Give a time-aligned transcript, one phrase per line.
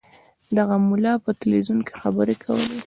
[0.57, 2.77] دغه ملا په تلویزیون کې خبرې کولې.